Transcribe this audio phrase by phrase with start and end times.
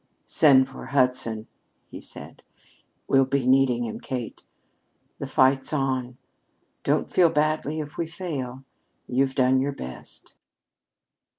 [0.25, 1.45] "Send for Hudson,"
[1.87, 2.41] he said.
[3.07, 4.41] "We'll be needing him, Kate.
[5.19, 6.17] The fight's on.
[6.83, 8.63] Don't feel badly if we fail.
[9.05, 10.33] You've done your best."